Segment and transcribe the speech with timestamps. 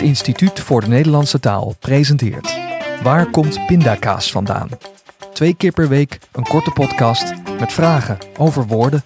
[0.00, 2.58] Het Instituut voor de Nederlandse Taal presenteert
[3.02, 4.68] Waar komt pindakaas vandaan?
[5.32, 9.02] Twee keer per week een korte podcast met vragen over woorden.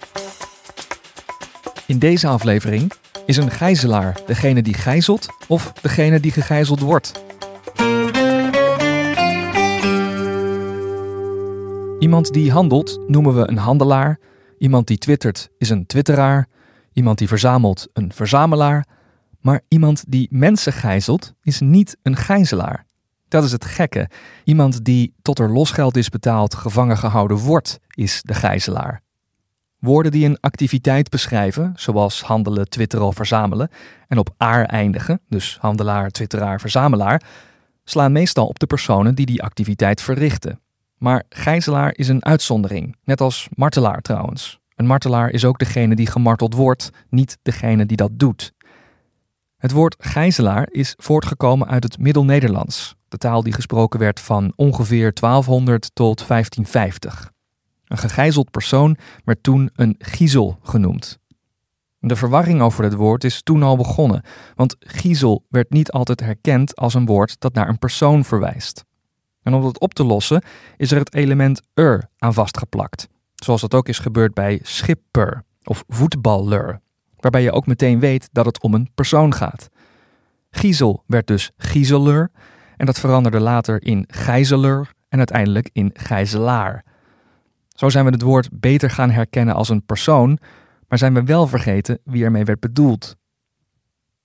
[1.85, 2.91] In deze aflevering
[3.25, 7.23] is een gijzelaar degene die gijzelt of degene die gegijzeld wordt?
[11.99, 14.19] Iemand die handelt noemen we een handelaar.
[14.57, 16.47] Iemand die twittert is een twitteraar.
[16.93, 18.85] Iemand die verzamelt een verzamelaar.
[19.45, 22.85] Maar iemand die mensen gijzelt is niet een gijzelaar.
[23.27, 24.09] Dat is het gekke.
[24.43, 29.01] Iemand die tot er losgeld is betaald gevangen gehouden wordt, is de gijzelaar.
[29.79, 33.69] Woorden die een activiteit beschrijven, zoals handelen, twitteren of verzamelen,
[34.07, 37.21] en op aar eindigen, dus handelaar, twitteraar, verzamelaar,
[37.83, 40.59] slaan meestal op de personen die die activiteit verrichten.
[40.97, 44.59] Maar gijzelaar is een uitzondering, net als martelaar trouwens.
[44.75, 48.53] Een martelaar is ook degene die gemarteld wordt, niet degene die dat doet.
[49.57, 55.13] Het woord gijzelaar is voortgekomen uit het Middel-Nederlands, de taal die gesproken werd van ongeveer
[55.13, 57.31] 1200 tot 1550.
[57.85, 61.19] Een gegijzeld persoon werd toen een giezel genoemd.
[61.99, 64.23] De verwarring over het woord is toen al begonnen,
[64.55, 68.83] want giezel werd niet altijd herkend als een woord dat naar een persoon verwijst.
[69.41, 70.43] En om dat op te lossen
[70.77, 75.83] is er het element er aan vastgeplakt, zoals dat ook is gebeurd bij schipper of
[75.87, 76.81] voetballer,
[77.25, 79.69] waarbij je ook meteen weet dat het om een persoon gaat.
[80.51, 82.31] Giezel werd dus giezeler
[82.77, 86.83] en dat veranderde later in gijzeler en uiteindelijk in gijzelaar.
[87.69, 90.37] Zo zijn we het woord beter gaan herkennen als een persoon,
[90.87, 93.15] maar zijn we wel vergeten wie ermee werd bedoeld.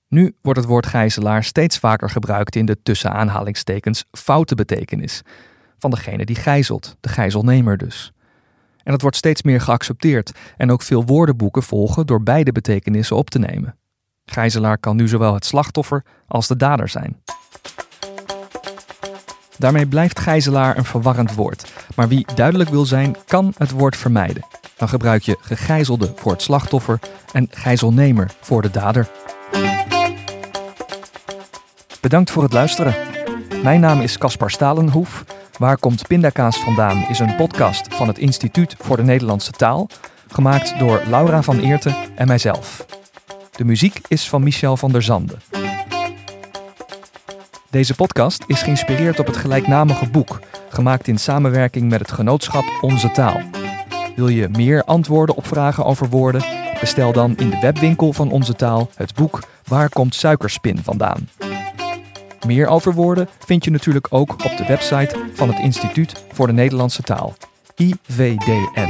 [0.09, 5.23] Nu wordt het woord gijzelaar steeds vaker gebruikt in de tussen aanhalingstekens foute betekenis
[5.79, 8.13] van degene die gijzelt, de gijzelnemer dus.
[8.91, 13.31] En dat wordt steeds meer geaccepteerd en ook veel woordenboeken volgen door beide betekenissen op
[13.31, 13.77] te nemen.
[14.25, 17.23] Gijzelaar kan nu zowel het slachtoffer als de dader zijn.
[19.59, 24.47] Daarmee blijft gijzelaar een verwarrend woord, maar wie duidelijk wil zijn, kan het woord vermijden.
[24.77, 26.99] Dan gebruik je gegijzelde voor het slachtoffer
[27.33, 29.11] en gijzelnemer voor de dader.
[32.01, 32.95] Bedankt voor het luisteren.
[33.63, 35.25] Mijn naam is Caspar Stalenhoef.
[35.61, 39.89] Waar komt pindakaas vandaan is een podcast van het Instituut voor de Nederlandse Taal,
[40.29, 42.87] gemaakt door Laura van Eerten en mijzelf.
[43.57, 45.41] De muziek is van Michel van der Zanden.
[47.71, 53.11] Deze podcast is geïnspireerd op het gelijknamige boek, gemaakt in samenwerking met het genootschap Onze
[53.11, 53.41] Taal.
[54.17, 56.45] Wil je meer antwoorden op vragen over woorden?
[56.81, 61.29] Bestel dan in de webwinkel van Onze Taal het boek Waar komt suikerspin vandaan?
[62.47, 66.53] Meer over woorden vind je natuurlijk ook op de website van het Instituut voor de
[66.53, 67.35] Nederlandse Taal,
[67.77, 68.81] ivdnt.org.